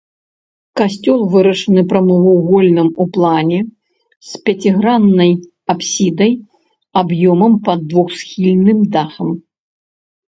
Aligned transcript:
Касцёл 0.79 1.19
вырашаны 1.33 1.81
прамавугольным 1.89 2.87
у 3.03 3.05
плане 3.17 3.59
з 4.29 4.41
пяціграннай 4.49 5.31
апсідай 5.73 6.33
аб'ёмам 7.03 7.53
пад 7.69 7.79
двухсхільным 7.93 8.79
дахам. 8.97 9.29